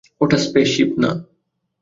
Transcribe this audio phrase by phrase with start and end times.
[0.21, 1.11] ওটা স্পেসশিপ না।